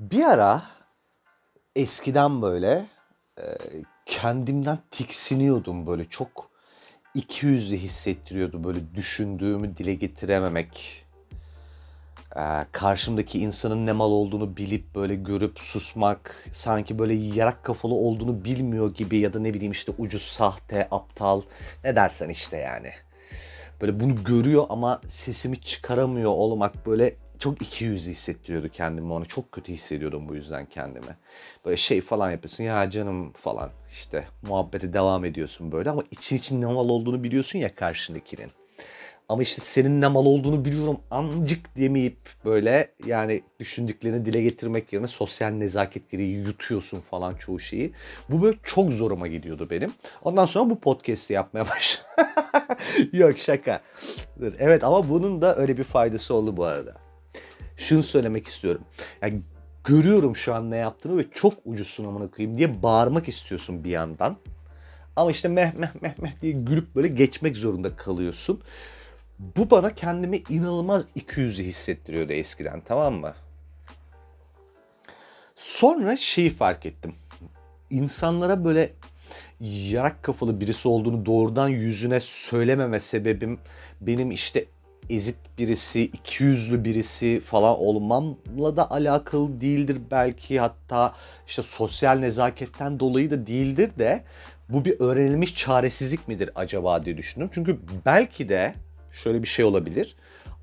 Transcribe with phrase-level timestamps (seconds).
[0.00, 0.62] Bir ara
[1.76, 2.86] eskiden böyle
[3.38, 3.44] e,
[4.06, 6.50] kendimden tiksiniyordum böyle çok
[7.14, 11.04] iki yüzlü hissettiriyordu böyle düşündüğümü dile getirememek.
[12.36, 12.42] E,
[12.72, 18.94] karşımdaki insanın ne mal olduğunu bilip böyle görüp susmak, sanki böyle yarak kafalı olduğunu bilmiyor
[18.94, 21.42] gibi ya da ne bileyim işte ucuz sahte, aptal
[21.84, 22.90] ne dersen işte yani.
[23.80, 29.26] Böyle bunu görüyor ama sesimi çıkaramıyor olmak böyle çok iki yüzlü hissettiriyordu kendimi onu.
[29.26, 31.16] Çok kötü hissediyordum bu yüzden kendimi.
[31.64, 36.60] Böyle şey falan yapıyorsun ya canım falan işte muhabbete devam ediyorsun böyle ama için için
[36.60, 38.50] ne mal olduğunu biliyorsun ya karşındakinin.
[39.28, 45.06] Ama işte senin ne mal olduğunu biliyorum ancık demeyip böyle yani düşündüklerini dile getirmek yerine
[45.06, 47.92] sosyal nezaket gereği yutuyorsun falan çoğu şeyi.
[48.28, 49.92] Bu böyle çok zoruma gidiyordu benim.
[50.22, 52.10] Ondan sonra bu podcast'i yapmaya başladım.
[53.12, 53.82] Yok şaka.
[54.58, 57.09] Evet ama bunun da öyle bir faydası oldu bu arada
[57.80, 58.82] şunu söylemek istiyorum.
[59.22, 59.42] Yani
[59.84, 64.36] görüyorum şu an ne yaptığını ve çok ucuzsun amına koyayım diye bağırmak istiyorsun bir yandan.
[65.16, 68.62] Ama işte meh meh meh meh diye gülüp böyle geçmek zorunda kalıyorsun.
[69.38, 73.34] Bu bana kendimi inanılmaz ikiyüzlü hissettiriyordu eskiden tamam mı?
[75.56, 77.14] Sonra şeyi fark ettim.
[77.90, 78.92] İnsanlara böyle
[79.60, 83.58] yarak kafalı birisi olduğunu doğrudan yüzüne söylememe sebebim
[84.00, 84.64] benim işte
[85.10, 91.14] ezik birisi, iki yüzlü birisi falan olmamla da alakalı değildir belki hatta
[91.46, 94.24] işte sosyal nezaketten dolayı da değildir de
[94.68, 97.50] bu bir öğrenilmiş çaresizlik midir acaba diye düşündüm.
[97.52, 98.74] Çünkü belki de
[99.12, 100.16] şöyle bir şey olabilir.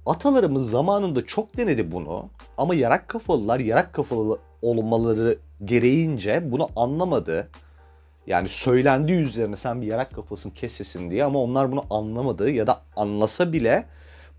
[0.06, 7.50] Atalarımız zamanında çok denedi bunu ama yarak kafalılar yarak kafalı olmaları gereğince bunu anlamadı.
[8.28, 12.82] Yani söylendiği üzerine sen bir yarak kafasın kesesin diye ama onlar bunu anlamadı ya da
[12.96, 13.86] anlasa bile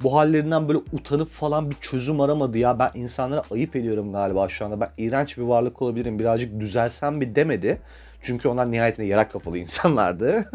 [0.02, 4.64] bu hallerinden böyle utanıp falan bir çözüm aramadı ya ben insanlara ayıp ediyorum galiba şu
[4.64, 7.80] anda ben iğrenç bir varlık olabilirim birazcık düzelsem bir demedi.
[8.23, 10.50] Çünkü onlar nihayetinde yarak kafalı insanlardı.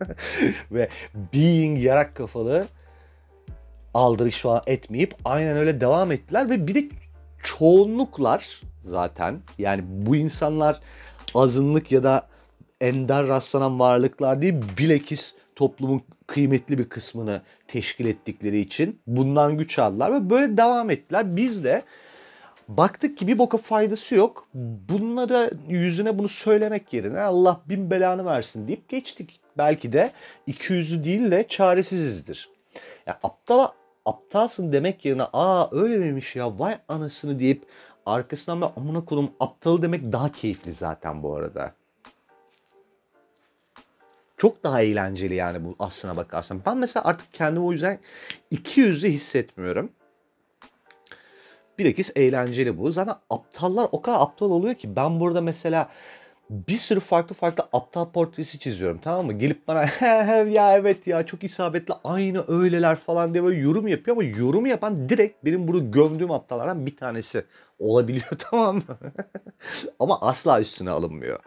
[0.70, 0.88] Ve
[1.34, 2.66] being yarak kafalı
[3.94, 6.88] aldırış falan etmeyip aynen öyle devam ettiler ve bir de
[7.42, 10.80] çoğunluklar zaten yani bu insanlar
[11.34, 12.28] azınlık ya da
[12.80, 20.12] ender rastlanan varlıklar değil bilekis toplumun kıymetli bir kısmını teşkil ettikleri için bundan güç aldılar
[20.12, 21.36] ve böyle devam ettiler.
[21.36, 21.82] Biz de
[22.68, 24.48] baktık ki bir boka faydası yok.
[24.88, 29.40] Bunlara yüzüne bunu söylemek yerine Allah bin belanı versin deyip geçtik.
[29.58, 30.12] Belki de
[30.46, 32.50] iki yüzlü değil de çaresizizdir.
[33.06, 33.72] Yani aptala
[34.04, 37.64] aptalsın demek yerine aa öyle miymiş ya vay anasını deyip
[38.06, 41.72] arkasından ben amına kodum aptalı demek daha keyifli zaten bu arada.
[44.38, 46.60] Çok daha eğlenceli yani bu aslına bakarsan.
[46.66, 47.98] Ben mesela artık kendimi o yüzden
[48.50, 49.92] iki yüzlü hissetmiyorum.
[51.78, 52.90] Bilakis eğlenceli bu.
[52.90, 55.88] Zaten aptallar o kadar aptal oluyor ki ben burada mesela
[56.50, 59.32] bir sürü farklı farklı aptal portresi çiziyorum tamam mı?
[59.32, 59.82] Gelip bana
[60.44, 65.08] ya evet ya çok isabetli aynı öyleler falan diye böyle yorum yapıyor ama yorum yapan
[65.08, 67.44] direkt benim bunu gömdüğüm aptallardan bir tanesi
[67.78, 68.98] olabiliyor tamam mı?
[70.00, 71.38] ama asla üstüne alınmıyor.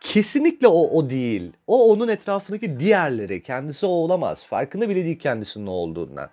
[0.00, 1.52] Kesinlikle o o değil.
[1.66, 3.42] O onun etrafındaki diğerleri.
[3.42, 4.44] Kendisi o olamaz.
[4.44, 6.30] Farkında bile değil kendisinin ne olduğundan.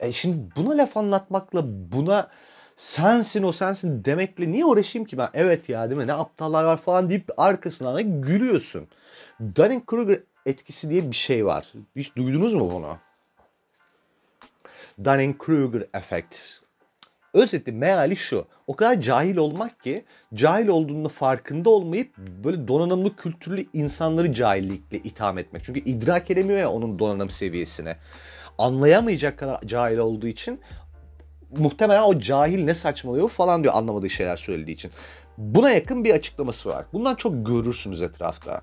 [0.00, 2.28] E şimdi buna laf anlatmakla buna
[2.76, 5.28] sensin o sensin demekle niye uğraşayım ki ben?
[5.34, 6.06] Evet ya değil mi?
[6.06, 8.88] Ne aptallar var falan deyip arkasından da gülüyorsun.
[9.40, 11.72] Dunning-Kruger etkisi diye bir şey var.
[11.96, 12.98] Hiç duydunuz mu bunu?
[15.04, 16.59] Dunning-Kruger efekt.
[17.34, 18.46] Özeti meali şu.
[18.66, 20.04] O kadar cahil olmak ki
[20.34, 25.64] cahil olduğunu farkında olmayıp böyle donanımlı kültürlü insanları cahillikle itham etmek.
[25.64, 27.96] Çünkü idrak edemiyor ya onun donanım seviyesine.
[28.58, 30.60] Anlayamayacak kadar cahil olduğu için
[31.58, 34.90] muhtemelen o cahil ne saçmalıyor falan diyor anlamadığı şeyler söylediği için.
[35.38, 36.86] Buna yakın bir açıklaması var.
[36.92, 38.62] Bundan çok görürsünüz etrafta.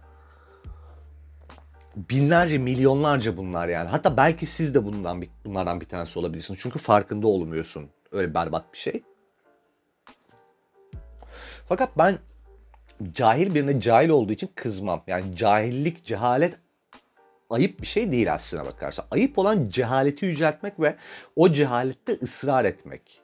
[1.96, 3.90] Binlerce, milyonlarca bunlar yani.
[3.90, 6.60] Hatta belki siz de bundan bunlardan bir tanesi olabilirsiniz.
[6.64, 7.90] Çünkü farkında olmuyorsun.
[8.12, 9.04] Öyle berbat bir şey.
[11.69, 12.18] Fakat ben
[13.12, 15.04] cahil birine cahil olduğu için kızmam.
[15.07, 16.59] Yani cahillik, cehalet
[17.50, 19.06] ayıp bir şey değil aslına bakarsan.
[19.12, 20.95] Ayıp olan cehaleti yüceltmek ve
[21.36, 23.21] o cehalette ısrar etmek.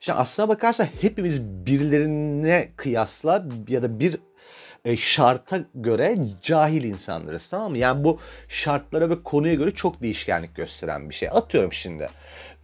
[0.00, 4.16] İşte aslına bakarsa hepimiz birilerine kıyasla ya da bir
[4.84, 7.78] e, şarta göre cahil insanlarız tamam mı?
[7.78, 8.18] Yani bu
[8.48, 11.28] şartlara ve konuya göre çok değişkenlik gösteren bir şey.
[11.32, 12.08] Atıyorum şimdi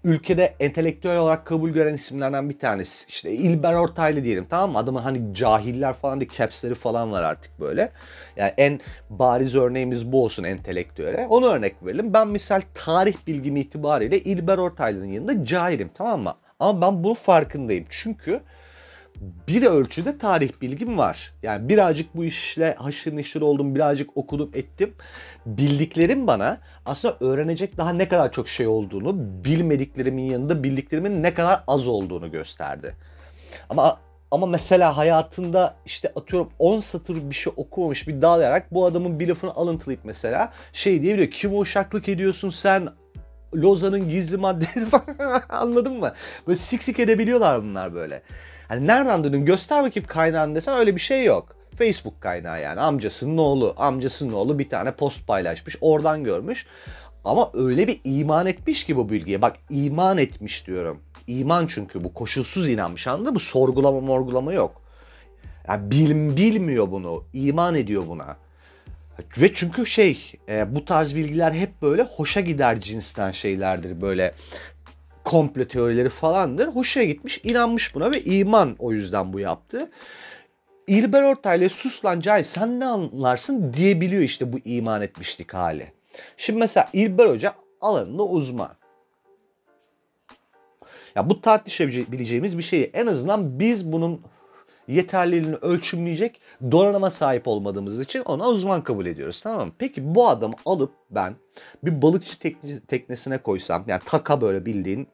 [0.05, 3.09] ülkede entelektüel olarak kabul gören isimlerden bir tanesi.
[3.09, 4.79] İşte İlber Ortaylı diyelim tamam mı?
[4.79, 7.91] Adamın hani cahiller falan diye capsleri falan var artık böyle.
[8.37, 8.81] Yani en
[9.11, 11.27] bariz örneğimiz bu olsun entelektüele.
[11.29, 12.13] Onu örnek verelim.
[12.13, 16.35] Ben misal tarih bilgim itibariyle İlber Ortaylı'nın yanında cahilim tamam mı?
[16.59, 17.87] Ama ben bunun farkındayım.
[17.89, 18.41] Çünkü
[19.49, 21.33] bir ölçüde tarih bilgim var.
[21.43, 24.95] Yani birazcık bu işle haşır neşir oldum, birazcık okudum ettim.
[25.47, 29.15] Bildiklerim bana aslında öğrenecek daha ne kadar çok şey olduğunu,
[29.45, 32.97] bilmediklerimin yanında bildiklerimin ne kadar az olduğunu gösterdi.
[33.71, 33.99] Ama
[34.31, 39.29] ama mesela hayatında işte atıyorum 10 satır bir şey okumamış bir dalayarak bu adamın bir
[39.29, 41.31] lafını alıntılayıp mesela şey diyebiliyor.
[41.31, 42.89] Kim uşaklık ediyorsun sen
[43.55, 46.13] Lozan'ın gizli maddeleri falan anladın mı?
[46.47, 48.23] Böyle sik sik edebiliyorlar bunlar böyle.
[48.73, 51.57] Hani nereden duydun göster bakayım kaynağını desen öyle bir şey yok.
[51.79, 53.75] Facebook kaynağı yani amcasının oğlu.
[53.77, 56.67] Amcasının oğlu bir tane post paylaşmış oradan görmüş.
[57.25, 59.43] Ama öyle bir iman etmiş ki bu bilgiye.
[59.43, 61.01] Bak iman etmiş diyorum.
[61.27, 63.41] İman çünkü bu koşulsuz inanmış anladın mı?
[63.41, 64.83] Sorgulama morgulama yok.
[65.69, 67.25] Yani bil, bilmiyor bunu.
[67.33, 68.37] iman ediyor buna.
[69.39, 74.01] Ve çünkü şey e, bu tarz bilgiler hep böyle hoşa gider cinsten şeylerdir.
[74.01, 74.35] Böyle
[75.25, 76.69] komple teorileri falandır.
[76.69, 79.91] Hoşa gitmiş, inanmış buna ve iman o yüzden bu yaptı.
[80.87, 85.93] İlber Ortaylı sus lan Cahil sen ne anlarsın diyebiliyor işte bu iman etmişlik hali.
[86.37, 88.77] Şimdi mesela İlber Hoca alanında uzman.
[91.17, 92.91] Ya bu tartışabileceğimiz bir şey.
[92.95, 94.23] En azından biz bunun
[94.89, 96.41] yeterliliğini ölçümleyecek
[96.71, 99.73] donanıma sahip olmadığımız için ona uzman kabul ediyoruz tamam mı?
[99.79, 101.37] Peki bu adamı alıp ben
[101.83, 102.39] bir balıkçı
[102.89, 105.09] teknesine koysam yani taka böyle bildiğin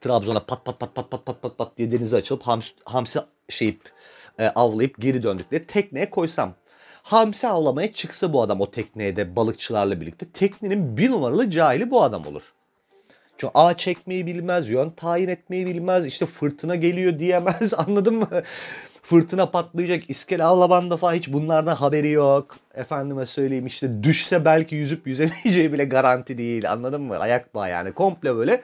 [0.00, 3.92] Trabzon'a pat pat pat pat pat pat pat pat diye denize açılıp hamsi, hamsi şeyip
[4.38, 6.54] e, avlayıp geri döndükleri tekneye koysam.
[7.02, 12.02] Hamsi avlamaya çıksa bu adam o tekneye de balıkçılarla birlikte teknenin bir numaralı cahili bu
[12.02, 12.52] adam olur.
[13.42, 18.28] Çünkü ağ çekmeyi bilmez, yön tayin etmeyi bilmez, işte fırtına geliyor diyemez anladın mı?
[19.02, 22.56] fırtına patlayacak, iskele alabanda falan hiç bunlardan haberi yok.
[22.74, 27.18] Efendime söyleyeyim işte düşse belki yüzüp yüzemeyeceği bile garanti değil anladın mı?
[27.18, 28.62] Ayak bağı yani komple böyle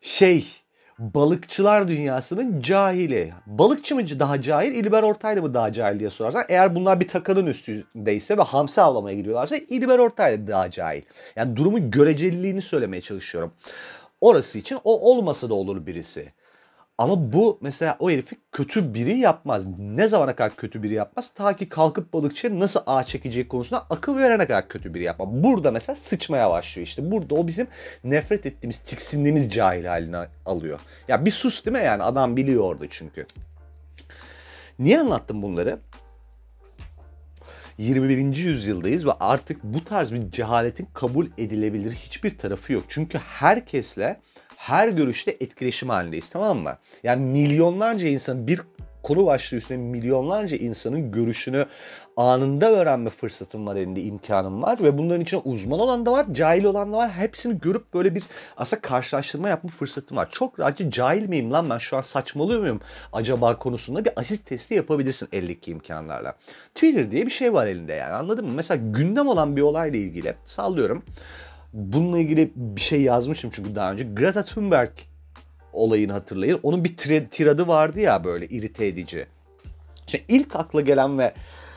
[0.00, 0.59] şey
[1.00, 3.32] balıkçılar dünyasının cahili.
[3.46, 7.46] Balıkçı mı daha cahil, İlber Ortaylı mı daha cahil diye sorarsan eğer bunlar bir takanın
[7.46, 11.02] üstündeyse ve hamsi avlamaya gidiyorlarsa İlber Ortaylı daha cahil.
[11.36, 13.52] Yani durumun göreceliliğini söylemeye çalışıyorum.
[14.20, 16.32] Orası için o olmasa da olur birisi.
[17.00, 19.66] Ama bu mesela o herifi kötü biri yapmaz.
[19.78, 21.30] Ne zamana kadar kötü biri yapmaz?
[21.30, 25.28] Ta ki kalkıp balıkçıya nasıl ağ çekeceği konusunda akıl verene kadar kötü biri yapmaz.
[25.30, 27.10] Burada mesela sıçmaya başlıyor işte.
[27.10, 27.66] Burada o bizim
[28.04, 30.80] nefret ettiğimiz, tiksindiğimiz cahil haline alıyor.
[31.08, 32.02] Ya bir sus değil mi yani?
[32.02, 33.26] Adam biliyor orada çünkü.
[34.78, 35.78] Niye anlattım bunları?
[37.78, 38.36] 21.
[38.36, 42.84] yüzyıldayız ve artık bu tarz bir cehaletin kabul edilebilir hiçbir tarafı yok.
[42.88, 44.20] Çünkü herkesle
[44.60, 46.76] her görüşte etkileşim halindeyiz tamam mı?
[47.02, 48.60] Yani milyonlarca insan bir
[49.02, 51.66] konu başlığı üstüne milyonlarca insanın görüşünü
[52.16, 56.64] anında öğrenme fırsatım var elinde imkanım var ve bunların içinde uzman olan da var cahil
[56.64, 58.24] olan da var hepsini görüp böyle bir
[58.56, 60.28] aslında karşılaştırma yapma fırsatım var.
[60.30, 62.80] Çok rahatça cahil miyim lan ben şu an saçmalıyor muyum
[63.12, 66.36] acaba konusunda bir asit testi yapabilirsin eldeki imkanlarla.
[66.74, 68.52] Twitter diye bir şey var elinde yani anladın mı?
[68.54, 71.02] Mesela gündem olan bir olayla ilgili sallıyorum
[71.72, 74.04] bununla ilgili bir şey yazmışım çünkü daha önce.
[74.04, 74.90] Greta Thunberg
[75.72, 76.60] olayını hatırlayın.
[76.62, 76.96] Onun bir
[77.30, 79.26] tiradı vardı ya böyle irite edici.
[80.06, 81.34] İşte ilk akla gelen ve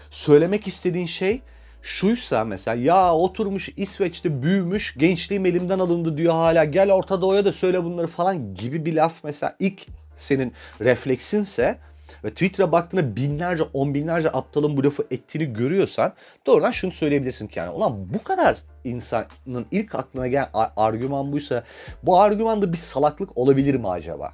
[0.09, 1.41] söylemek istediğin şey
[1.81, 7.53] şuysa mesela ya oturmuş İsveç'te büyümüş gençliğim elimden alındı diyor hala gel Orta Doğu'ya da
[7.53, 11.77] söyle bunları falan gibi bir laf mesela ilk senin refleksinse
[12.23, 16.13] ve Twitter'a baktığında binlerce, on binlerce aptalın bu lafı ettiğini görüyorsan
[16.45, 21.63] doğrudan şunu söyleyebilirsin ki yani ulan bu kadar insanın ilk aklına gelen argüman buysa
[22.03, 24.33] bu argümanda bir salaklık olabilir mi acaba?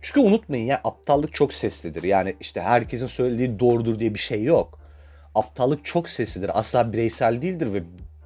[0.00, 2.02] Çünkü unutmayın ya aptallık çok seslidir.
[2.02, 4.78] Yani işte herkesin söylediği doğrudur diye bir şey yok.
[5.34, 6.58] Aptallık çok seslidir.
[6.58, 7.82] Asla bireysel değildir ve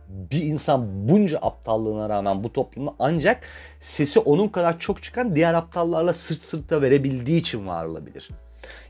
[0.09, 3.41] bir insan bunca aptallığına rağmen bu toplumda ancak
[3.81, 8.29] sesi onun kadar çok çıkan diğer aptallarla sırt sırta verebildiği için var olabilir.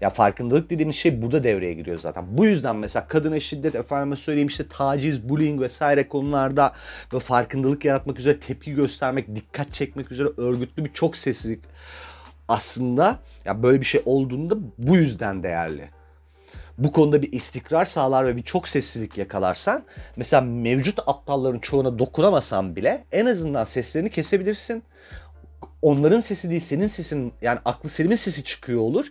[0.01, 2.39] Ya farkındalık dediğimiz şey burada devreye giriyor zaten.
[2.39, 6.73] Bu yüzden mesela kadına şiddet, efendime söyleyeyim işte taciz, bullying vesaire konularda
[7.13, 11.65] ve farkındalık yaratmak üzere tepki göstermek, dikkat çekmek üzere örgütlü bir çok sessizlik
[12.49, 15.98] aslında ya böyle bir şey olduğunda bu yüzden değerli
[16.79, 19.83] bu konuda bir istikrar sağlar ve bir çok sessizlik yakalarsan
[20.17, 24.83] mesela mevcut aptalların çoğuna dokunamasan bile en azından seslerini kesebilirsin.
[25.83, 29.07] Onların sesi değil senin sesin yani aklı selimin sesi çıkıyor olur.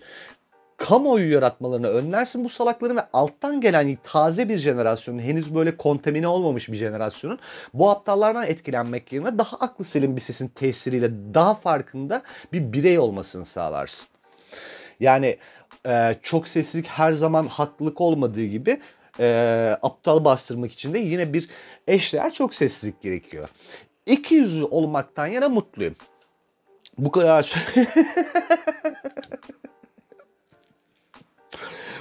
[0.77, 6.69] Kamuoyu yaratmalarını önlersin bu salakların ve alttan gelen taze bir jenerasyonun henüz böyle kontamine olmamış
[6.69, 7.39] bir jenerasyonun
[7.74, 12.21] bu aptallardan etkilenmek yerine daha aklı selim bir sesin tesiriyle daha farkında
[12.53, 14.07] bir birey olmasını sağlarsın.
[15.00, 15.38] Yani
[15.86, 18.79] e, çok sessizlik her zaman haklılık olmadığı gibi
[19.19, 21.50] e, aptal bastırmak için de yine bir
[21.88, 23.50] eşdeğer çok sessizlik gerekiyor.
[24.05, 25.96] İki yüzlü olmaktan yana mutluyum.
[26.98, 27.53] bu kadar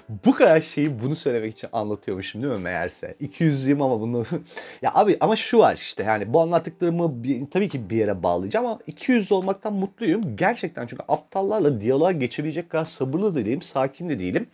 [0.08, 3.16] bu kadar şeyi bunu söylemek için anlatıyormuşum değil mi meğerse?
[3.20, 4.24] 200'lüyüm ama bunu...
[4.82, 8.66] ya abi ama şu var işte yani bu anlattıklarımı bir, tabii ki bir yere bağlayacağım
[8.66, 10.36] ama 200 olmaktan mutluyum.
[10.36, 14.46] Gerçekten çünkü aptallarla diyaloğa geçebilecek kadar sabırlı da değilim, sakin de değilim.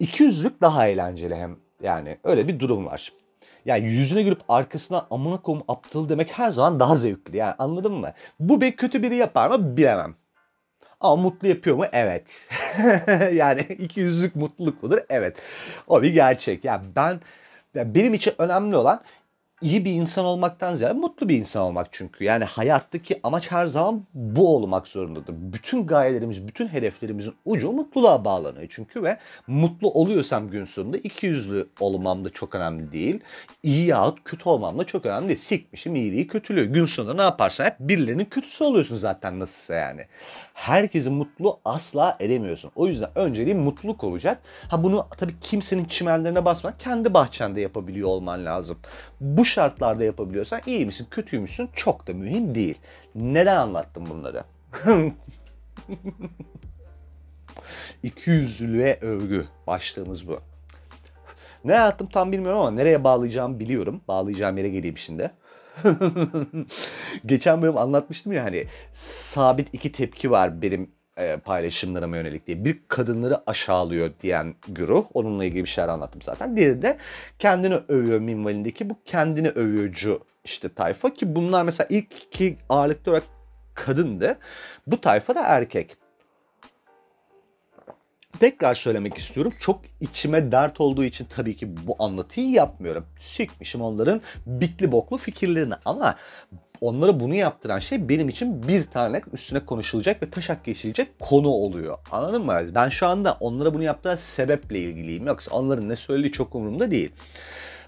[0.00, 3.12] 200'lük daha eğlenceli hem yani öyle bir durum var.
[3.64, 7.36] Yani yüzüne gülüp arkasına amına koyum aptal demek her zaman daha zevkli.
[7.36, 8.12] Yani anladın mı?
[8.40, 10.14] Bu bir kötü biri yapar mı bilemem.
[11.00, 11.84] Ama mutlu yapıyor mu?
[11.92, 12.48] Evet.
[13.32, 14.98] yani iki yüzlük mutluluk mudur?
[15.08, 15.36] Evet.
[15.86, 16.64] O bir gerçek.
[16.64, 17.20] Yani ben
[17.74, 19.00] yani benim için önemli olan
[19.60, 22.24] iyi bir insan olmaktan ziyade mutlu bir insan olmak çünkü.
[22.24, 25.34] Yani hayattaki amaç her zaman bu olmak zorundadır.
[25.38, 31.68] Bütün gayelerimiz, bütün hedeflerimizin ucu mutluluğa bağlanıyor çünkü ve mutlu oluyorsam gün sonunda iki yüzlü
[31.80, 33.20] olmam da çok önemli değil.
[33.62, 35.38] İyi yahut kötü olmam da çok önemli değil.
[35.38, 36.72] Sikmişim iyiliği kötülüğü.
[36.72, 40.06] Gün sonunda ne yaparsan hep birilerinin kötüsü oluyorsun zaten nasılsa yani.
[40.54, 42.70] Herkesin mutlu asla edemiyorsun.
[42.74, 44.42] O yüzden önceliğin mutluluk olacak.
[44.68, 48.78] Ha bunu tabii kimsenin çimenlerine basmak kendi bahçende yapabiliyor olman lazım.
[49.20, 52.78] Bu şartlarda yapabiliyorsan iyi misin, kötü müsün çok da mühim değil.
[53.14, 54.44] Neden anlattım bunları?
[58.04, 60.40] 200'lüğe övgü başlığımız bu.
[61.64, 64.00] Ne yaptım tam bilmiyorum ama nereye bağlayacağımı biliyorum.
[64.08, 65.30] Bağlayacağım yere geleyim şimdi.
[67.26, 72.64] Geçen bölüm anlatmıştım ya hani sabit iki tepki var benim e, paylaşımlarıma yönelik diye.
[72.64, 75.06] Bir kadınları aşağılıyor diyen güruh.
[75.14, 76.56] Onunla ilgili bir şeyler anlattım zaten.
[76.56, 76.98] Diğeri de
[77.38, 83.26] kendini övüyor minvalindeki bu kendini övüyorcu işte tayfa ki bunlar mesela ilk iki ağırlıklı olarak
[83.74, 84.38] kadındı.
[84.86, 85.96] Bu tayfa da erkek.
[88.40, 89.52] Tekrar söylemek istiyorum.
[89.60, 93.06] Çok içime dert olduğu için tabii ki bu anlatıyı yapmıyorum.
[93.20, 96.16] Sikmişim onların bitli boklu fikirlerini ama
[96.80, 101.98] onlara bunu yaptıran şey benim için bir tane üstüne konuşulacak ve taşak geçilecek konu oluyor.
[102.12, 102.60] Anladın mı?
[102.74, 105.26] Ben şu anda onlara bunu yaptıran sebeple ilgiliyim.
[105.26, 107.12] Yoksa onların ne söylediği çok umurumda değil.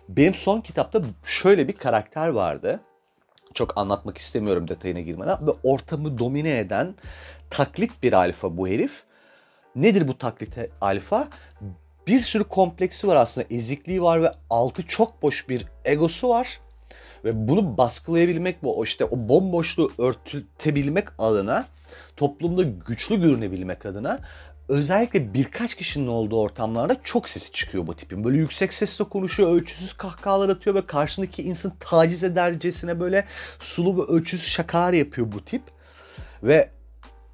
[0.09, 2.81] Benim son kitapta şöyle bir karakter vardı.
[3.55, 5.47] Çok anlatmak istemiyorum detayına girmeden.
[5.47, 6.95] Ve ortamı domine eden
[7.51, 9.03] taklit bir alfa bu herif.
[9.77, 11.29] Nedir bu taklit alfa?
[12.07, 13.47] Bir sürü kompleksi var aslında.
[13.51, 16.61] Ezikliği var ve altı çok boş bir egosu var
[17.25, 21.67] ve bunu baskılayabilmek bu işte o bomboşluğu örtebilmek adına
[22.17, 24.21] toplumda güçlü görünebilmek adına
[24.69, 28.25] özellikle birkaç kişinin olduğu ortamlarda çok sesi çıkıyor bu tipin.
[28.25, 33.25] Böyle yüksek sesle konuşuyor, ölçüsüz kahkahalar atıyor ve karşındaki insan taciz edercesine böyle
[33.61, 35.63] sulu ve ölçüsüz şakalar yapıyor bu tip.
[36.43, 36.71] Ve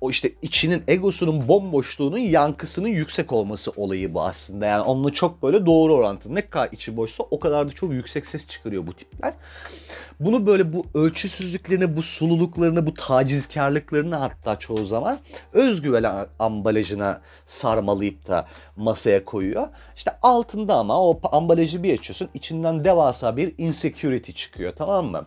[0.01, 4.67] o işte içinin egosunun bomboşluğunun yankısının yüksek olması olayı bu aslında.
[4.67, 6.35] Yani onunla çok böyle doğru orantılı.
[6.35, 9.35] Ne kadar içi boşsa o kadar da çok yüksek ses çıkarıyor bu tipler.
[10.21, 15.19] Bunu böyle bu ölçüsüzlüklerini, bu sululuklarını, bu tacizkarlıklarını hatta çoğu zaman
[15.53, 19.69] özgüven ambalajına sarmalayıp da masaya koyuyor.
[19.97, 25.27] İşte altında ama o ambalajı bir açıyorsun içinden devasa bir insecurity çıkıyor tamam mı?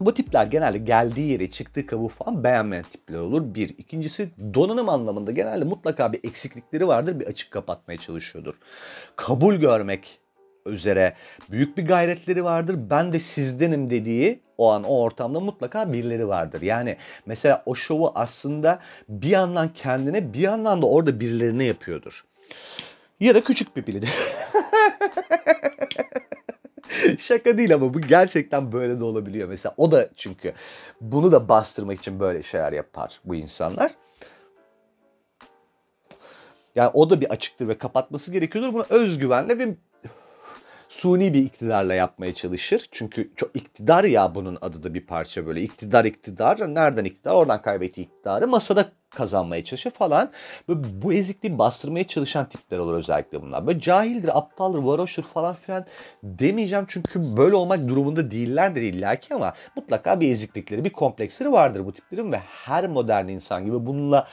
[0.00, 3.54] Bu tipler genelde geldiği yere çıktığı kabuğu falan beğenmeyen tipler olur.
[3.54, 3.68] Bir.
[3.68, 7.20] İkincisi donanım anlamında genelde mutlaka bir eksiklikleri vardır.
[7.20, 8.54] Bir açık kapatmaya çalışıyordur.
[9.16, 10.20] Kabul görmek
[10.66, 11.14] üzere
[11.50, 12.76] büyük bir gayretleri vardır.
[12.90, 16.62] Ben de sizdenim dediği o an o ortamda mutlaka birileri vardır.
[16.62, 22.24] Yani mesela o şovu aslında bir yandan kendine bir yandan da orada birilerine yapıyordur.
[23.20, 24.10] Ya da küçük bir bilidir.
[27.18, 29.48] Şaka değil ama bu gerçekten böyle de olabiliyor.
[29.48, 30.52] Mesela o da çünkü
[31.00, 33.94] bunu da bastırmak için böyle şeyler yapar bu insanlar.
[36.74, 38.74] Yani o da bir açıktır ve kapatması gerekiyordur.
[38.74, 39.76] Bunu özgüvenle ve
[40.96, 42.88] suni bir iktidarla yapmaya çalışır.
[42.92, 45.62] Çünkü çok iktidar ya bunun adı da bir parça böyle.
[45.62, 46.74] İktidar iktidar.
[46.74, 47.34] Nereden iktidar?
[47.34, 50.30] Oradan kaybettiği iktidarı masada kazanmaya çalışır falan.
[50.68, 53.66] Böyle bu ezikliği bastırmaya çalışan tipler olur özellikle bunlar.
[53.66, 55.84] Böyle cahildir, aptaldır, varoştur falan filan
[56.22, 56.84] demeyeceğim.
[56.88, 62.32] Çünkü böyle olmak durumunda değillerdir illaki ama mutlaka bir eziklikleri, bir kompleksleri vardır bu tiplerin
[62.32, 64.26] ve her modern insan gibi bununla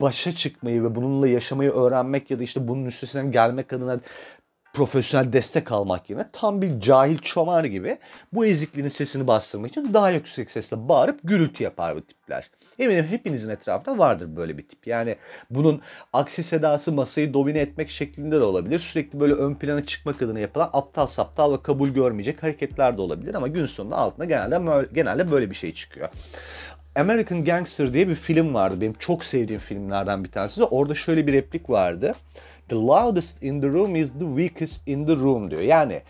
[0.00, 4.00] başa çıkmayı ve bununla yaşamayı öğrenmek ya da işte bunun üstesinden gelmek adına
[4.72, 7.98] profesyonel destek almak yerine tam bir cahil çomar gibi
[8.32, 12.50] bu ezikliğinin sesini bastırmak için daha yüksek sesle bağırıp gürültü yapar bu tipler.
[12.78, 14.86] Eminim hepinizin etrafında vardır böyle bir tip.
[14.86, 15.16] Yani
[15.50, 15.80] bunun
[16.12, 18.78] aksi sedası masayı domine etmek şeklinde de olabilir.
[18.78, 23.34] Sürekli böyle ön plana çıkmak adına yapılan aptal saptal ve kabul görmeyecek hareketler de olabilir
[23.34, 26.08] ama gün sonunda altına genelde genelde böyle bir şey çıkıyor.
[26.96, 28.80] American Gangster diye bir film vardı.
[28.80, 30.64] Benim çok sevdiğim filmlerden bir tanesi de.
[30.64, 32.14] Orada şöyle bir replik vardı.
[32.70, 35.62] The loudest in the room is the weakest in the room diyor.
[35.62, 36.02] Yani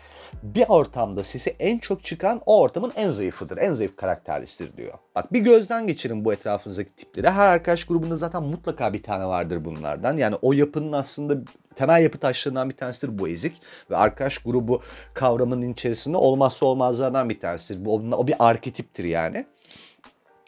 [0.43, 3.57] bir ortamda sesi en çok çıkan o ortamın en zayıfıdır.
[3.57, 4.93] En zayıf karakterlisidir diyor.
[5.15, 7.29] Bak bir gözden geçirin bu etrafınızdaki tipleri.
[7.29, 10.17] Her arkadaş grubunda zaten mutlaka bir tane vardır bunlardan.
[10.17, 11.37] Yani o yapının aslında
[11.75, 13.61] temel yapı taşlarından bir tanesidir bu ezik.
[13.91, 14.81] Ve arkadaş grubu
[15.13, 17.85] kavramının içerisinde olmazsa olmazlardan bir tanesidir.
[17.85, 19.45] Bu, o bir arketiptir yani.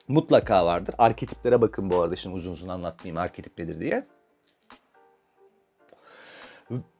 [0.07, 0.95] Mutlaka vardır.
[0.97, 4.03] Arketiplere bakın bu arada şimdi uzun uzun anlatmayayım arketip nedir diye.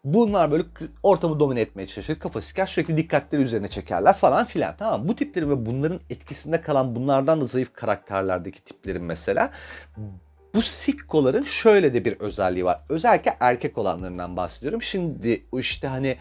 [0.03, 0.63] Bunlar böyle
[1.03, 2.20] ortamı domine etmeye çalışır.
[2.20, 4.75] Kafa siker sürekli dikkatleri üzerine çekerler falan filan.
[4.77, 9.51] Tamam Bu tiplerin ve bunların etkisinde kalan bunlardan da zayıf karakterlerdeki tiplerin mesela
[10.55, 12.82] bu sikkoların şöyle de bir özelliği var.
[12.89, 14.82] Özellikle erkek olanlarından bahsediyorum.
[14.82, 16.17] Şimdi işte hani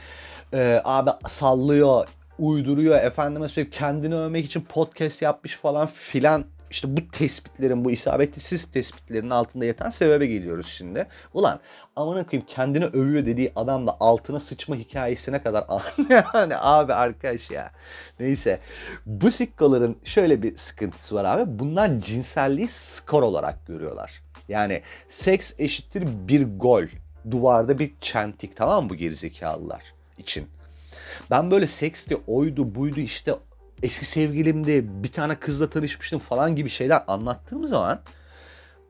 [0.52, 2.08] e, abi sallıyor,
[2.38, 8.64] uyduruyor, efendime söyleyip kendini övmek için podcast yapmış falan filan işte bu tespitlerin, bu isabetsiz
[8.64, 11.07] tespitlerin altında yatan sebebe geliyoruz şimdi.
[11.35, 11.61] Ulan
[11.97, 15.64] aman koyayım kendini övüyor dediği adam da altına sıçma hikayesine kadar
[16.35, 17.73] yani abi arkadaş ya.
[18.21, 18.61] Neyse
[19.07, 21.59] bu sikkoların şöyle bir sıkıntısı var abi.
[21.59, 24.23] Bunlar cinselliği skor olarak görüyorlar.
[24.49, 26.85] Yani seks eşittir bir gol.
[27.31, 30.49] Duvarda bir çentik tamam mı bu gerizekalılar için.
[31.31, 33.35] Ben böyle seksti, oydu, buydu işte
[33.82, 38.00] eski sevgilimdi, bir tane kızla tanışmıştım falan gibi şeyler anlattığım zaman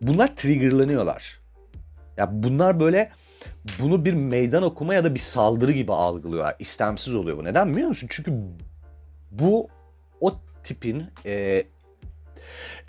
[0.00, 1.40] bunlar triggerlanıyorlar.
[2.16, 3.12] Ya bunlar böyle
[3.80, 6.56] bunu bir meydan okuma ya da bir saldırı gibi algılıyorlar.
[6.58, 7.44] İstemsiz oluyor bu.
[7.44, 8.08] Neden biliyor musun?
[8.10, 8.32] Çünkü
[9.30, 9.68] bu
[10.20, 10.34] o
[10.64, 11.64] tipin e,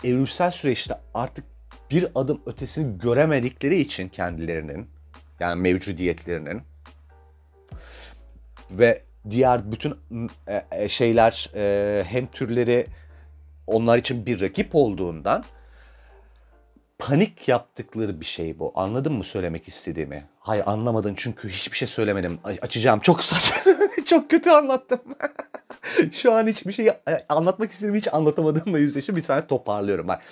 [0.04, 1.44] evrimsel süreçte artık
[1.90, 4.86] bir adım ötesini göremedikleri için kendilerinin
[5.40, 6.62] yani mevcudiyetlerinin
[8.70, 9.96] ve diğer bütün
[10.48, 12.86] e, e, şeyler e, hem türleri
[13.66, 15.44] onlar için bir rakip olduğundan
[16.98, 18.72] panik yaptıkları bir şey bu.
[18.74, 20.26] Anladın mı söylemek istediğimi?
[20.40, 22.38] Hayır anlamadın çünkü hiçbir şey söylemedim.
[22.62, 23.72] Açacağım çok saçma.
[24.04, 25.00] çok kötü anlattım.
[26.12, 26.90] Şu an hiçbir şey
[27.28, 30.08] anlatmak istediğimi hiç anlatamadığımla yüzleşip bir tane toparlıyorum.
[30.08, 30.22] Bak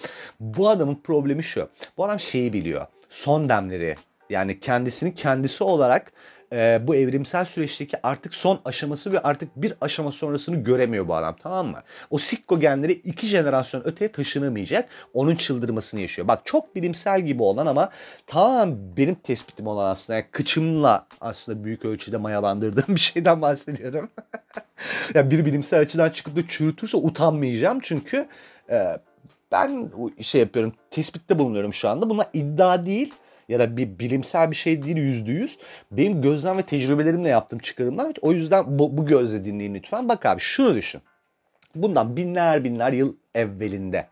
[0.41, 1.69] bu adamın problemi şu.
[1.97, 2.87] Bu adam şeyi biliyor.
[3.11, 3.97] Son demleri
[4.31, 6.13] yani kendisini kendisi olarak
[6.53, 11.37] e, bu evrimsel süreçteki artık son aşaması ve artık bir aşama sonrasını göremiyor bu adam
[11.43, 11.79] tamam mı?
[12.11, 14.89] O sikko genleri iki jenerasyon öteye taşınamayacak.
[15.15, 16.29] Onun çıldırmasını yaşıyor.
[16.29, 17.91] Bak çok bilimsel gibi olan ama
[18.27, 24.09] tamam benim tespitim olan aslında yani kıçımla aslında büyük ölçüde mayalandırdığım bir şeyden bahsediyorum.
[25.15, 28.27] yani bir bilimsel açıdan çıkıp da çürütürse utanmayacağım çünkü
[28.71, 28.99] e,
[29.53, 32.11] ben şey yapıyorum tespitte bulunuyorum şu anda.
[32.11, 33.15] Bunlar iddia değil
[33.49, 35.59] ya da bir bilimsel bir şey değil yüzde yüz.
[35.91, 38.13] Benim gözlem ve tecrübelerimle yaptığım çıkarımlar.
[38.21, 40.09] O yüzden bu, bu gözle dinleyin lütfen.
[40.09, 41.03] Bak abi şunu düşün.
[41.75, 44.07] Bundan binler binler yıl evvelinde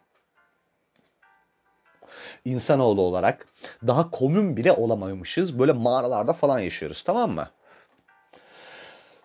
[2.44, 3.46] insanoğlu olarak
[3.86, 5.58] daha komün bile olamamışız.
[5.58, 7.48] Böyle mağaralarda falan yaşıyoruz tamam mı?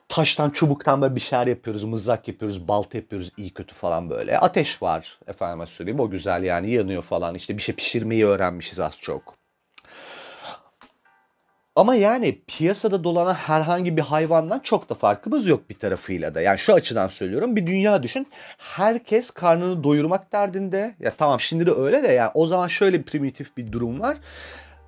[0.10, 4.40] Taştan, çubuktan böyle bir şeyler yapıyoruz, mızrak yapıyoruz, balta yapıyoruz, iyi kötü falan böyle.
[4.40, 7.36] Ateş var efendime söyleyeyim o güzel yani yanıyor falan.
[7.36, 9.35] İşte bir şey pişirmeyi öğrenmişiz az çok.
[11.76, 16.42] Ama yani piyasada dolanan herhangi bir hayvandan çok da farkımız yok bir tarafıyla da.
[16.42, 18.28] Yani şu açıdan söylüyorum bir dünya düşün.
[18.58, 20.96] Herkes karnını doyurmak derdinde.
[21.00, 24.18] Ya tamam şimdi de öyle de yani o zaman şöyle primitif bir durum var.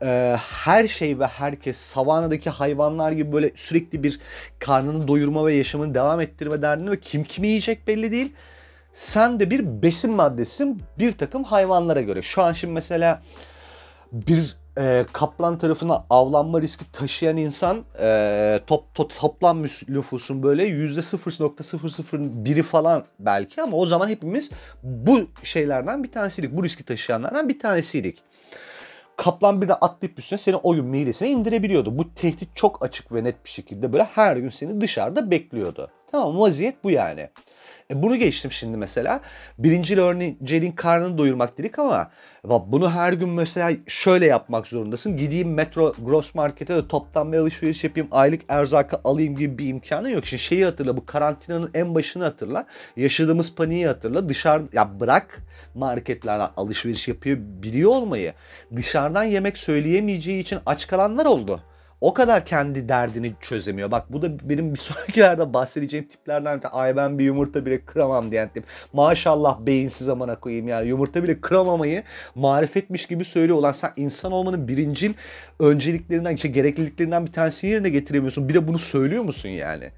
[0.01, 4.19] Ee, her şey ve herkes savanadaki hayvanlar gibi böyle sürekli bir
[4.59, 8.33] karnını doyurma ve yaşamını devam ettirme derdinde ve kim kimi yiyecek belli değil.
[8.91, 12.21] Sen de bir besin maddesisin bir takım hayvanlara göre.
[12.21, 13.21] Şu an şimdi mesela
[14.11, 20.99] bir e, kaplan tarafına avlanma riski taşıyan insan e, top, to, toplam nüfusun böyle yüzde
[20.99, 24.51] 0.001'i falan belki ama o zaman hepimiz
[24.83, 26.51] bu şeylerden bir tanesiydik.
[26.51, 28.23] Bu riski taşıyanlardan bir tanesiydik.
[29.15, 31.97] Kaplan bir de atlayıp üstüne seni oyun midesine indirebiliyordu.
[31.97, 35.89] Bu tehdit çok açık ve net bir şekilde böyle her gün seni dışarıda bekliyordu.
[36.11, 37.29] Tamam vaziyet bu yani.
[37.91, 39.21] E bunu geçtim şimdi mesela.
[39.57, 42.11] Birinci öğrencinin karnını doyurmak dedik ama
[42.43, 45.17] bunu her gün mesela şöyle yapmak zorundasın.
[45.17, 48.07] Gideyim metro gross markete de toptan bir alışveriş yapayım.
[48.11, 50.25] Aylık erzakı alayım gibi bir imkanı yok.
[50.25, 52.65] Şimdi şeyi hatırla bu karantinanın en başını hatırla.
[52.95, 54.29] Yaşadığımız paniği hatırla.
[54.29, 55.41] Dışarı ya bırak
[55.75, 58.33] marketlerden alışveriş yapıyor biliyor olmayı.
[58.75, 61.61] Dışarıdan yemek söyleyemeyeceği için aç kalanlar oldu
[62.01, 63.91] o kadar kendi derdini çözemiyor.
[63.91, 68.31] Bak bu da benim bir sonrakilerde bahsedeceğim tiplerden de ay ben bir yumurta bile kıramam
[68.31, 68.63] diyen tip.
[68.93, 72.03] Maşallah beyinsiz amana koyayım yani yumurta bile kıramamayı
[72.35, 73.57] marifetmiş gibi söylüyor.
[73.57, 75.13] Ulan sen insan olmanın birincil
[75.59, 78.49] önceliklerinden, işte gerekliliklerinden bir tanesini yerine getiremiyorsun.
[78.49, 79.91] Bir de bunu söylüyor musun yani?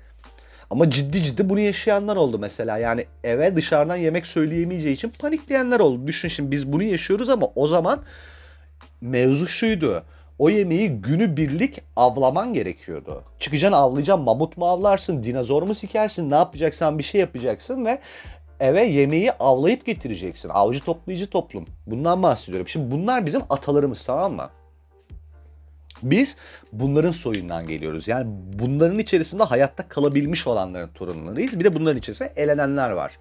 [0.69, 2.77] Ama ciddi ciddi bunu yaşayanlar oldu mesela.
[2.77, 6.07] Yani eve dışarıdan yemek söyleyemeyeceği için panikleyenler oldu.
[6.07, 7.99] Düşün şimdi biz bunu yaşıyoruz ama o zaman
[9.01, 10.03] mevzu şuydu
[10.39, 13.23] o yemeği günü birlik avlaman gerekiyordu.
[13.39, 17.99] Çıkacaksın avlayacaksın mamut mu avlarsın, dinozor mu sikersin, ne yapacaksan bir şey yapacaksın ve
[18.59, 20.49] eve yemeği avlayıp getireceksin.
[20.49, 21.65] Avcı toplayıcı toplum.
[21.87, 22.67] Bundan bahsediyorum.
[22.67, 24.49] Şimdi bunlar bizim atalarımız tamam mı?
[26.03, 26.37] Biz
[26.71, 28.07] bunların soyundan geliyoruz.
[28.07, 28.27] Yani
[28.59, 31.59] bunların içerisinde hayatta kalabilmiş olanların torunlarıyız.
[31.59, 33.19] Bir de bunların içerisinde elenenler var.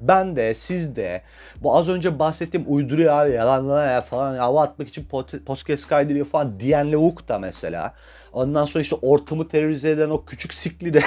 [0.00, 1.22] Ben de siz de
[1.62, 5.08] bu az önce bahsettiğim uyduruyor yalanlar ya falan hava atmak için
[5.46, 7.94] podcast kaydırıyor falan diyen lavuk da mesela.
[8.32, 11.02] Ondan sonra işte ortamı terörize eden o küçük sikli de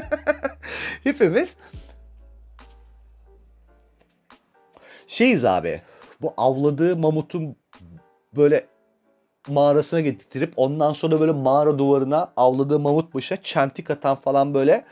[1.04, 1.56] hepimiz
[5.06, 5.80] şeyiz abi
[6.22, 7.56] bu avladığı mamutun
[8.36, 8.66] böyle
[9.48, 14.84] mağarasına getirip ondan sonra böyle mağara duvarına avladığı mamut başına çentik atan falan böyle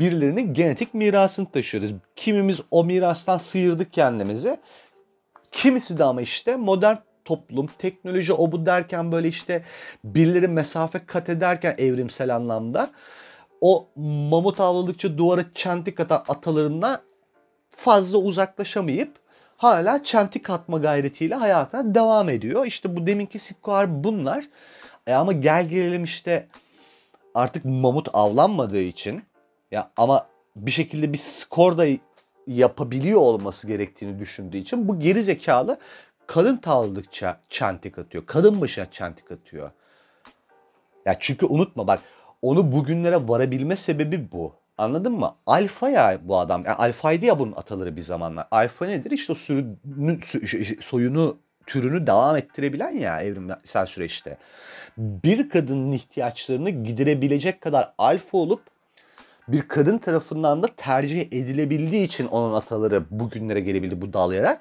[0.00, 1.90] birilerinin genetik mirasını taşıyoruz.
[2.16, 4.60] Kimimiz o mirastan sıyırdık kendimizi.
[5.52, 9.64] Kimisi de ama işte modern toplum, teknoloji o bu derken böyle işte
[10.04, 12.90] birileri mesafe kat ederken evrimsel anlamda
[13.60, 17.00] o mamut avladıkça duvara çentik atan atalarından
[17.70, 19.12] fazla uzaklaşamayıp
[19.56, 22.66] hala çentik atma gayretiyle hayatına devam ediyor.
[22.66, 24.44] İşte bu deminki sikkolar bunlar.
[25.06, 26.48] E ama gel gelelim işte
[27.34, 29.22] artık mamut avlanmadığı için
[29.70, 30.26] ya ama
[30.56, 31.86] bir şekilde bir skor da
[32.46, 35.78] yapabiliyor olması gerektiğini düşündüğü için bu geri zekalı
[36.26, 38.26] kadın tavladıkça çentik atıyor.
[38.26, 39.70] Kadın başına çentik atıyor.
[41.06, 42.00] Ya çünkü unutma bak
[42.42, 44.54] onu bugünlere varabilme sebebi bu.
[44.78, 45.34] Anladın mı?
[45.46, 46.64] Alfa ya bu adam.
[46.64, 48.46] Yani alfaydı ya bunun ataları bir zamanlar.
[48.50, 49.10] Alfa nedir?
[49.10, 50.20] İşte o sürünü,
[50.80, 54.38] soyunu, türünü devam ettirebilen ya evrimsel süreçte.
[54.98, 58.62] Bir kadının ihtiyaçlarını giderebilecek kadar alfa olup
[59.48, 64.60] bir kadın tarafından da tercih edilebildiği için onun ataları bugünlere gelebildi bu dalayarak.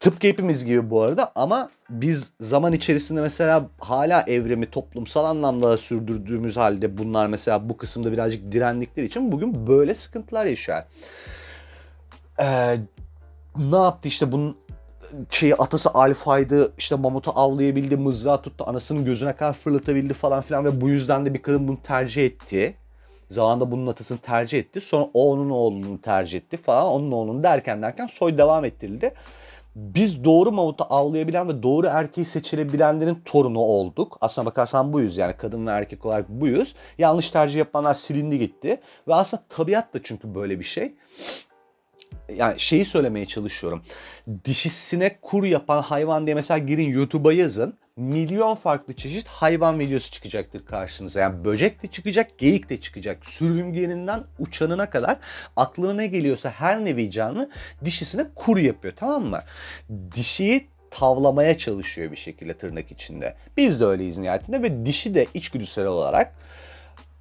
[0.00, 6.56] Tıpkı hepimiz gibi bu arada ama biz zaman içerisinde mesela hala evrimi toplumsal anlamda sürdürdüğümüz
[6.56, 10.84] halde bunlar mesela bu kısımda birazcık direndikleri için bugün böyle sıkıntılar yaşar.
[12.40, 12.76] Ee,
[13.56, 14.56] ne yaptı işte bunun
[15.30, 20.80] şeyi atası alfaydı işte mamutu avlayabildi mızrağı tuttu anasının gözüne kadar fırlatabildi falan filan ve
[20.80, 22.74] bu yüzden de bir kadın bunu tercih etti.
[23.28, 24.80] Zamanında bunun atasını tercih etti.
[24.80, 26.86] Sonra o onun oğlunu tercih etti falan.
[26.86, 29.14] Onun oğlunu derken derken soy devam ettirildi.
[29.76, 34.18] Biz doğru mamutu avlayabilen ve doğru erkeği seçilebilenlerin torunu olduk.
[34.20, 36.74] Aslına bakarsan buyuz yani kadın ve erkek olarak buyuz.
[36.98, 38.80] Yanlış tercih yapanlar silindi gitti.
[39.08, 40.94] Ve aslında tabiat da çünkü böyle bir şey
[42.36, 43.82] yani şeyi söylemeye çalışıyorum.
[44.44, 50.66] Dişisine kur yapan hayvan diye mesela girin YouTube'a yazın milyon farklı çeşit hayvan videosu çıkacaktır
[50.66, 51.20] karşınıza.
[51.20, 53.26] Yani böcek de çıkacak, geyik de çıkacak.
[53.26, 55.16] Sürüngeninden uçanına kadar
[55.56, 57.50] aklına ne geliyorsa her nevi canlı
[57.84, 59.40] dişisine kur yapıyor tamam mı?
[60.14, 63.36] Dişiyi tavlamaya çalışıyor bir şekilde tırnak içinde.
[63.56, 66.34] Biz de öyleyiz nihayetinde ve dişi de içgüdüsel olarak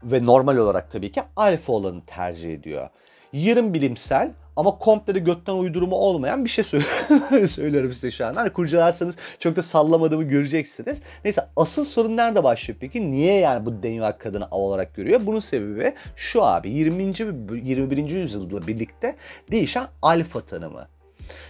[0.03, 2.89] ve normal olarak tabii ki alfa olanı tercih ediyor.
[3.33, 6.63] Yarım bilimsel ama komple de götten uydurma olmayan bir şey
[7.47, 8.33] söylüyorum size şu an.
[8.33, 11.01] Hani kurcalarsanız çok da sallamadığımı göreceksiniz.
[11.25, 13.11] Neyse asıl sorun nerede başlıyor peki?
[13.11, 15.19] Niye yani bu Daniel kadını av olarak görüyor?
[15.23, 17.03] Bunun sebebi şu abi 20.
[17.03, 18.09] 21.
[18.09, 19.15] yüzyılda birlikte
[19.51, 20.87] değişen alfa tanımı.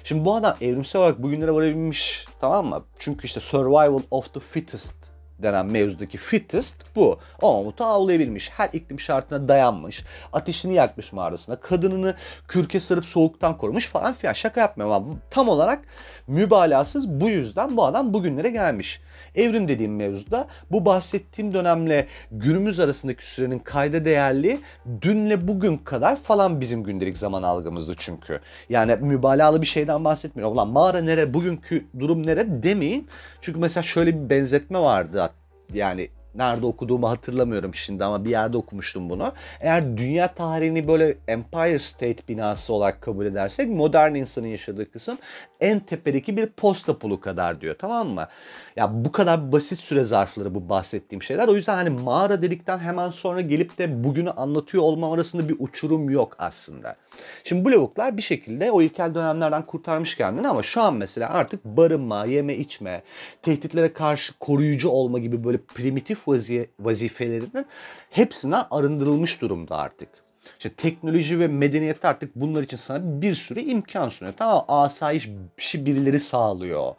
[0.04, 2.84] Şimdi bu adam evrimsel olarak bugünlere varabilmiş tamam mı?
[3.00, 5.03] Çünkü işte survival of the fittest
[5.44, 7.20] denen mevzudaki fittest bu.
[7.42, 8.50] O mamutu avlayabilmiş.
[8.50, 10.04] Her iklim şartına dayanmış.
[10.34, 11.56] Ateşini yakmış mağarasına.
[11.56, 12.16] Kadınını
[12.48, 14.34] kürke sarıp soğuktan korumuş falan filan.
[14.34, 15.80] Şaka yapmıyorum tam olarak
[16.28, 19.02] mübalağasız bu yüzden bu adam bugünlere gelmiş.
[19.36, 24.60] Evrim dediğim mevzuda bu bahsettiğim dönemle günümüz arasındaki sürenin kayda değerli
[25.02, 28.40] dünle bugün kadar falan bizim gündelik zaman algımızdı çünkü.
[28.70, 30.56] Yani mübalağalı bir şeyden bahsetmiyorum.
[30.56, 33.08] Ulan mağara nere, bugünkü durum nere demeyin.
[33.42, 35.30] Çünkü mesela şöyle bir benzetme vardı
[35.74, 39.32] yani nerede okuduğumu hatırlamıyorum şimdi ama bir yerde okumuştum bunu.
[39.60, 45.18] Eğer dünya tarihini böyle Empire State binası olarak kabul edersek modern insanın yaşadığı kısım
[45.60, 48.28] en tepedeki bir posta pulu kadar diyor tamam mı?
[48.76, 51.48] Ya bu kadar basit süre zarfları bu bahsettiğim şeyler.
[51.48, 56.10] O yüzden hani mağara dedikten hemen sonra gelip de bugünü anlatıyor olmam arasında bir uçurum
[56.10, 56.96] yok aslında.
[57.44, 61.66] Şimdi bu lavuklar bir şekilde o ilkel dönemlerden kurtarmış kendini ama şu an mesela artık
[61.66, 63.04] barınma, yeme içme,
[63.42, 67.66] tehditlere karşı koruyucu olma gibi böyle primitif vaziye, vazifelerinin
[68.10, 70.10] hepsine arındırılmış durumda artık.
[70.58, 74.34] İşte teknoloji ve medeniyet artık bunlar için sana bir sürü imkan sunuyor.
[74.38, 75.30] Tamam asayiş
[75.74, 76.94] birileri sağlıyor.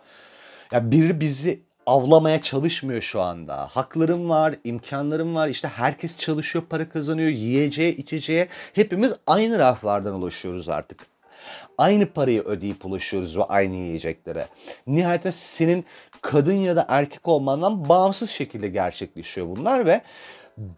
[0.72, 3.66] Ya biri bizi avlamaya çalışmıyor şu anda.
[3.66, 5.48] Haklarım var, imkanlarım var.
[5.48, 7.28] İşte herkes çalışıyor, para kazanıyor.
[7.28, 11.06] Yiyeceğe, içeceğe hepimiz aynı raflardan ulaşıyoruz artık.
[11.78, 14.46] Aynı parayı ödeyip ulaşıyoruz ve aynı yiyeceklere.
[14.86, 15.84] Nihayetinde senin
[16.20, 20.00] kadın ya da erkek olmandan bağımsız şekilde gerçekleşiyor bunlar ve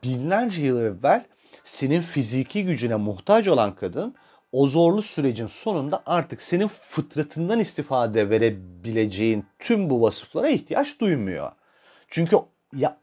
[0.05, 1.25] binlerce yıl evvel
[1.65, 4.15] senin fiziki gücüne muhtaç olan kadın
[4.57, 11.53] o zorlu sürecin sonunda artık senin fıtratından istifade verebileceğin tüm bu vasıflara ihtiyaç duymuyor.
[12.09, 12.37] Çünkü
[12.77, 12.97] ya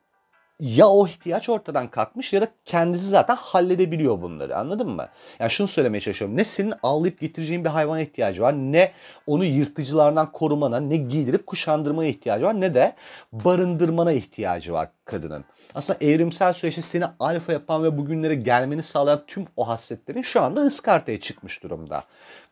[0.60, 5.08] ya o ihtiyaç ortadan kalkmış ya da kendisi zaten halledebiliyor bunları anladın mı?
[5.40, 6.38] Yani şunu söylemeye çalışıyorum.
[6.38, 8.92] Ne senin avlayıp getireceğin bir hayvana ihtiyacı var ne
[9.28, 12.96] onu yırtıcılardan korumana ne giydirip kuşandırmaya ihtiyacı var ne de
[13.32, 15.46] barındırmana ihtiyacı var kadının.
[15.76, 20.62] Aslında evrimsel süreçte seni alfa yapan ve bugünlere gelmeni sağlayan tüm o hasletlerin şu anda
[20.62, 22.04] ıskartaya çıkmış durumda.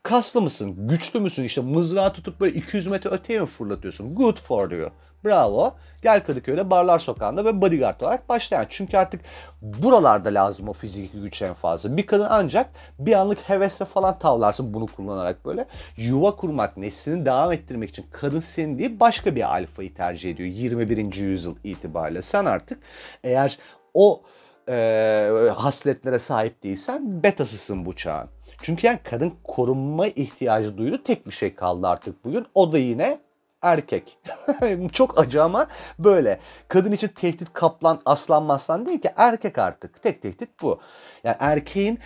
[0.04, 0.88] Kaslı mısın?
[0.88, 1.44] Güçlü müsün?
[1.44, 4.16] İşte mızrağı tutup böyle 200 metre öteye mi fırlatıyorsun?
[4.16, 4.92] Good for you.
[5.26, 5.76] Bravo.
[6.02, 8.66] Gel Kadıköy'de Barlar Sokağı'nda ve bodyguard olarak başlayan.
[8.70, 9.22] Çünkü artık
[9.62, 11.98] buralarda lazım o fiziki güç en fazla.
[11.98, 12.70] Bir kadın ancak
[13.00, 15.66] bir anlık hevesle falan tavlarsın bunu kullanarak böyle.
[15.98, 21.14] Yuva kurmak, neslini devam ettirmek için kadın senin diye başka bir alfayı tercih ediyor 21.
[21.14, 22.22] yüzyıl itibariyle.
[22.22, 22.80] Sen artık
[23.24, 23.60] eğer
[23.94, 24.22] o
[24.70, 28.30] e, hasletlere sahip değilsen betasısın bu çağın.
[28.62, 31.04] Çünkü yani kadın korunma ihtiyacı duydu.
[31.04, 32.46] Tek bir şey kaldı artık bugün.
[32.56, 33.20] O da yine
[33.62, 34.18] erkek.
[34.94, 35.68] Çok acı ama
[36.00, 36.40] böyle.
[36.68, 40.04] Kadın için tehdit kaplan, aslan maslan değil ki erkek artık.
[40.04, 40.80] Tek tehdit bu.
[41.24, 42.00] Yani erkeğin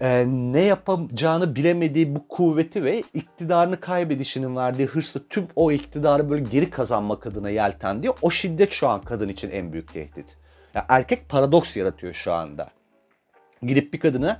[0.00, 6.44] e, ne yapacağını bilemediği bu kuvveti ve iktidarını kaybedişinin verdiği hırsla tüm o iktidarı böyle
[6.44, 10.36] geri kazanmak adına yeltendiği o şiddet şu an kadın için en büyük tehdit.
[10.74, 12.68] Yani erkek paradoks yaratıyor şu anda.
[13.62, 14.38] Gidip bir kadına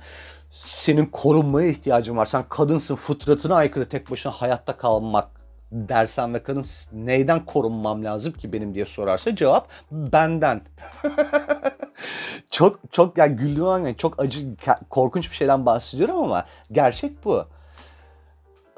[0.51, 2.25] senin korunmaya ihtiyacın var.
[2.25, 5.40] Sen kadınsın fıtratına aykırı tek başına hayatta kalmak
[5.71, 10.61] dersen ve kadın neyden korunmam lazım ki benim diye sorarsa cevap benden.
[12.49, 14.47] çok çok yani güldüğüm an çok acı
[14.89, 17.45] korkunç bir şeyden bahsediyorum ama gerçek bu.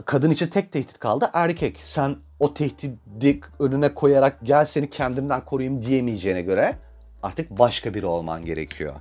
[0.05, 1.79] Kadın için tek tehdit kaldı erkek.
[1.83, 6.75] Sen o tehdidi önüne koyarak gel seni kendimden koruyayım diyemeyeceğine göre
[7.23, 8.93] artık başka biri olman gerekiyor.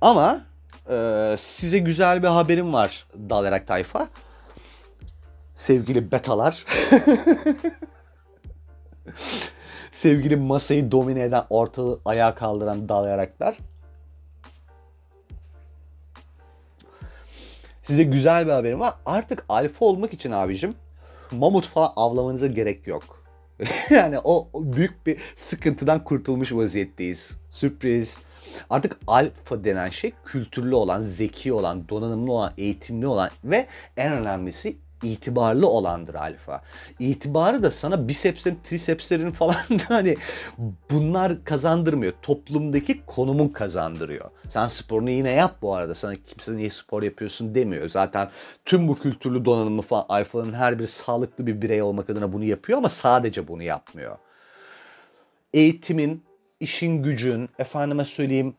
[0.00, 0.40] Ama
[0.90, 4.08] e, size güzel bir haberim var Dalarak Tayfa.
[5.56, 6.64] Sevgili betalar.
[9.92, 13.56] Sevgili masayı domine eden, ortalığı ayağa kaldıran dalayaraklar.
[17.82, 18.94] Size güzel bir haberim var.
[19.06, 20.74] Artık alfa olmak için abicim
[21.30, 23.24] mamut falan avlamanıza gerek yok.
[23.90, 27.38] yani o büyük bir sıkıntıdan kurtulmuş vaziyetteyiz.
[27.50, 28.18] Sürpriz.
[28.70, 33.66] Artık alfa denen şey kültürlü olan, zeki olan, donanımlı olan, eğitimli olan ve
[33.96, 36.62] en önemlisi itibarlı olandır alfa.
[36.98, 39.56] İtibarı da sana bisepslerin, trisepslerin falan
[39.88, 40.16] hani
[40.90, 42.12] bunlar kazandırmıyor.
[42.22, 44.30] Toplumdaki konumun kazandırıyor.
[44.48, 45.94] Sen sporunu yine yap bu arada.
[45.94, 47.88] Sana kimse niye spor yapıyorsun demiyor.
[47.88, 48.28] Zaten
[48.64, 52.78] tüm bu kültürlü donanımlı falan alfanın her biri sağlıklı bir birey olmak adına bunu yapıyor
[52.78, 54.16] ama sadece bunu yapmıyor.
[55.54, 56.24] Eğitimin,
[56.60, 58.54] işin gücün, efendime söyleyeyim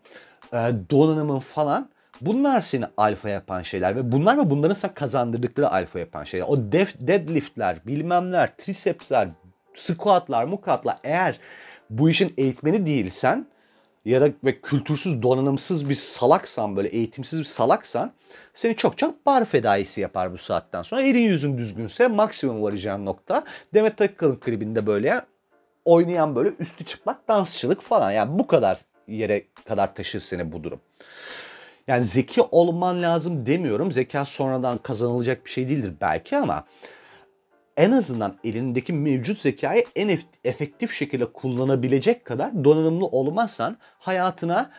[0.92, 1.90] donanımın falan
[2.22, 6.46] Bunlar seni alfa yapan şeyler ve bunlar ve bunların sana kazandırdıkları alfa yapan şeyler.
[6.50, 9.30] O def, deadliftler, bilmemler, tricepsler,
[9.76, 11.40] squatlar, mukatlar eğer
[11.90, 13.48] bu işin eğitmeni değilsen
[14.06, 18.12] ya da ve kültürsüz, donanımsız bir salaksan, böyle eğitimsiz bir salaksan
[18.54, 21.02] seni çok çok bar fedaisi yapar bu saatten sonra.
[21.02, 25.22] Elin yüzün düzgünse maksimum varacağın nokta Demet Akalın klibinde böyle
[25.86, 28.12] oynayan böyle üstü çıplak dansçılık falan.
[28.12, 30.80] Yani bu kadar yere kadar taşır seni bu durum.
[31.88, 33.92] Yani zeki olman lazım demiyorum.
[33.92, 36.64] Zeka sonradan kazanılacak bir şey değildir belki ama
[37.78, 44.72] en azından elindeki mevcut zekayı en efektif şekilde kullanabilecek kadar donanımlı olmazsan hayatına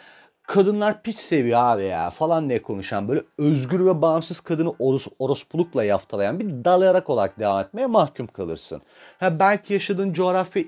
[0.42, 5.84] kadınlar piç seviyor abi ya falan diye konuşan böyle özgür ve bağımsız kadını oros, orospulukla
[5.84, 8.82] yaftalayan bir dalayarak olarak devam etmeye mahkum kalırsın.
[9.20, 10.64] Ha belki yaşadığın coğrafya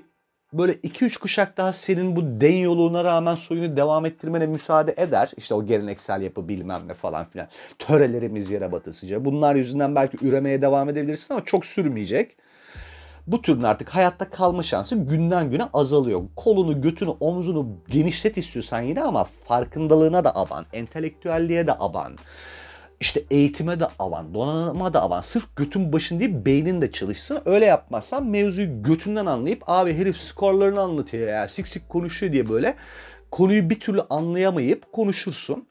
[0.53, 5.31] böyle 2-3 kuşak daha senin bu den yoluğuna rağmen soyunu devam ettirmene müsaade eder.
[5.37, 7.47] İşte o geleneksel yapı bilmem ne falan filan.
[7.79, 9.25] Törelerimiz yere batısıca.
[9.25, 12.37] Bunlar yüzünden belki üremeye devam edebilirsin ama çok sürmeyecek.
[13.27, 16.21] Bu türün artık hayatta kalma şansı günden güne azalıyor.
[16.35, 22.17] Kolunu, götünü, omzunu genişlet istiyorsan yine ama farkındalığına da aban, entelektüelliğe de aban
[23.01, 25.21] işte eğitime de avan, donanıma da avan.
[25.21, 27.39] Sırf götün başın değil beynin de çalışsın.
[27.45, 32.75] Öyle yapmazsan mevzuyu götünden anlayıp abi herif skorlarını anlatıyor ya sik sik konuşuyor diye böyle
[33.31, 35.67] konuyu bir türlü anlayamayıp konuşursun.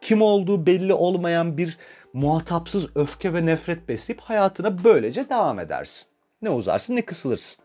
[0.00, 1.78] Kim olduğu belli olmayan bir
[2.12, 6.06] muhatapsız öfke ve nefret besleyip hayatına böylece devam edersin.
[6.42, 7.64] Ne uzarsın ne kısılırsın.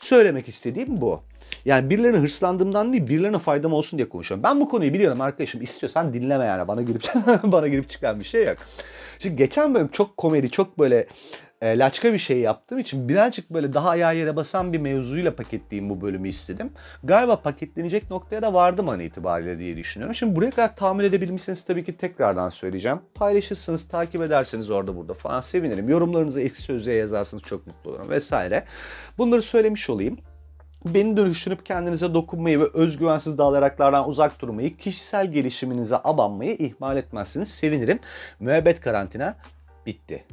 [0.00, 1.22] Söylemek istediğim bu.
[1.66, 4.42] Yani birilerine hırslandığımdan değil birilerine faydam olsun diye konuşuyorum.
[4.42, 5.62] Ben bu konuyu biliyorum arkadaşım.
[5.62, 6.68] İstiyorsan dinleme yani.
[6.68, 7.02] Bana girip
[7.42, 8.56] bana girip çıkan bir şey yok.
[9.18, 11.06] Şimdi geçen bölüm çok komedi, çok böyle
[11.60, 15.90] e, laçka bir şey yaptığım için birazcık böyle daha ayağa yere basan bir mevzuyla paketleyeyim
[15.90, 16.72] bu bölümü istedim.
[17.04, 20.14] Galiba paketlenecek noktaya da vardım an itibariyle diye düşünüyorum.
[20.14, 23.00] Şimdi buraya kadar tahmin edebilmişsiniz tabii ki tekrardan söyleyeceğim.
[23.14, 25.88] Paylaşırsınız, takip ederseniz orada burada falan sevinirim.
[25.88, 28.64] Yorumlarınızı eksik sözlüğe yazarsınız çok mutlu olurum vesaire.
[29.18, 30.18] Bunları söylemiş olayım.
[30.94, 37.48] Beni dönüştürüp kendinize dokunmayı ve özgüvensiz dağlaraklardan uzak durmayı, kişisel gelişiminize abanmayı ihmal etmezsiniz.
[37.48, 37.98] Sevinirim.
[38.40, 39.36] Müebbet karantina
[39.86, 40.24] bitti.